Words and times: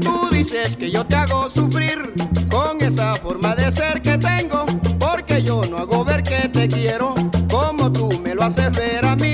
Tú 0.00 0.28
dices 0.30 0.76
que 0.76 0.90
yo 0.90 1.04
te 1.04 1.16
hago 1.16 1.48
sufrir 1.48 2.12
con 2.50 2.80
esa 2.80 3.14
forma 3.16 3.54
de 3.54 3.70
ser 3.72 4.02
que 4.02 4.18
tengo, 4.18 4.66
porque 4.98 5.42
yo 5.42 5.62
no 5.70 5.78
hago 5.78 6.04
ver 6.04 6.22
que 6.22 6.48
te 6.48 6.68
quiero, 6.68 7.14
como 7.48 7.92
tú 7.92 8.10
me 8.20 8.34
lo 8.34 8.44
haces 8.44 8.70
ver 8.72 9.04
a 9.04 9.16
mí. 9.16 9.29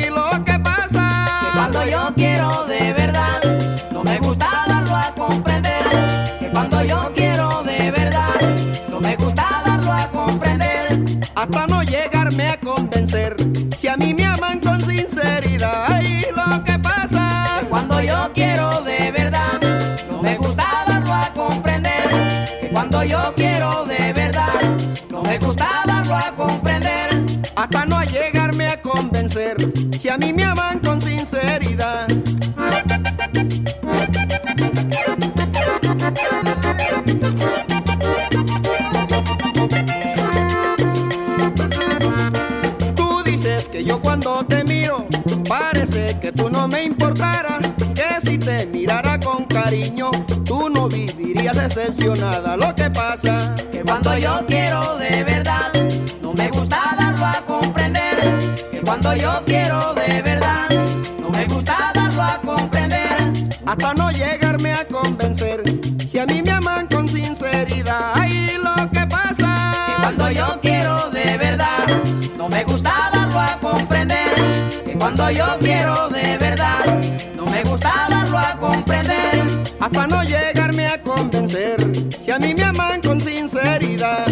A 5.06 5.12
comprender. 5.14 5.84
Que 6.40 6.48
cuando 6.48 6.82
yo 6.82 7.12
quiero 7.14 7.62
de 7.62 7.90
verdad, 7.90 8.34
no 8.90 9.00
me 9.00 9.16
gusta 9.16 9.62
darlo 9.64 9.92
a 9.92 10.08
comprender. 10.08 11.04
Hasta 11.34 11.66
no 11.66 11.82
llegarme 11.82 12.48
a 12.48 12.60
convencer, 12.60 13.36
si 13.76 13.88
a 13.88 13.96
mí 13.96 14.14
me 14.14 14.24
aman 14.24 14.60
con 14.60 14.80
sinceridad, 14.80 16.00
lo 16.34 16.64
que 16.64 16.78
pasa. 16.78 17.58
Que 17.60 17.66
cuando 17.66 18.00
yo 18.00 18.30
quiero 18.34 18.82
de 18.82 19.12
verdad, 19.12 19.60
no 20.10 20.22
me 20.22 20.36
gusta 20.36 20.64
darlo 20.88 21.12
a 21.12 21.28
comprender. 21.34 22.08
Que 22.60 22.68
cuando 22.68 23.04
yo 23.04 23.32
quiero 23.36 23.84
de 23.84 24.12
verdad, 24.12 24.60
no 25.10 25.22
me 25.22 25.38
gusta 25.38 25.66
darlo 25.86 26.14
a 26.16 26.32
comprender. 26.36 27.10
Hasta 27.54 27.86
no 27.86 28.02
llegarme 28.02 28.68
a 28.68 28.80
convencer, 28.80 29.56
si 29.98 30.08
a 30.08 30.18
mí 30.18 30.32
me 30.32 30.44
aman 30.44 30.80
con 30.80 31.00
sinceridad. 31.00 31.65
Que 43.76 43.84
yo 43.84 44.00
cuando 44.00 44.42
te 44.46 44.64
miro, 44.64 45.06
parece 45.46 46.18
que 46.18 46.32
tú 46.32 46.48
no 46.48 46.66
me 46.66 46.84
importara, 46.84 47.58
que 47.94 48.26
si 48.26 48.38
te 48.38 48.64
mirara 48.64 49.20
con 49.20 49.44
cariño, 49.44 50.10
tú 50.46 50.70
no 50.70 50.88
vivirías 50.88 51.54
decepcionada. 51.54 52.56
Lo 52.56 52.74
que 52.74 52.88
pasa, 52.88 53.54
Que 53.70 53.82
cuando 53.82 54.16
yo 54.16 54.40
quiero 54.46 54.96
de 54.96 55.24
verdad, 55.24 55.72
no 56.22 56.32
me 56.32 56.48
gusta 56.48 56.96
darlo 56.98 57.26
a 57.26 57.42
comprender. 57.46 58.16
Que 58.70 58.80
cuando 58.80 59.14
yo 59.14 59.42
quiero 59.44 59.92
de 59.92 60.22
verdad, 60.22 60.70
no 61.20 61.28
me 61.28 61.44
gusta 61.44 61.92
darlo 61.94 62.22
a 62.22 62.40
comprender. 62.40 63.16
hasta 63.66 63.92
no 63.92 64.10
llegarme 64.10 64.72
a 64.72 64.86
convencer, 64.86 65.62
si 66.08 66.18
a 66.18 66.24
mí 66.24 66.40
me 66.40 66.52
aman 66.52 66.86
con 66.86 67.06
sinceridad, 67.08 68.12
ay, 68.14 68.56
lo 68.56 68.90
que 68.90 69.00
Que 69.00 69.06
pasa. 69.06 69.74
cuando 70.00 70.30
yo 70.30 70.58
quiero 70.62 70.75
cuando 74.98 75.30
yo 75.30 75.46
quiero 75.60 76.08
de 76.08 76.38
verdad, 76.38 77.00
no 77.34 77.46
me 77.46 77.62
gusta 77.62 78.06
darlo 78.08 78.38
a 78.38 78.56
comprender. 78.58 79.42
hasta 79.80 80.06
no 80.06 80.22
llegarme 80.22 80.86
a 80.86 81.02
convencer, 81.02 81.76
si 82.20 82.30
a 82.30 82.38
mí 82.38 82.54
me 82.54 82.64
aman 82.64 83.00
con 83.00 83.20
sinceridad. 83.20 84.26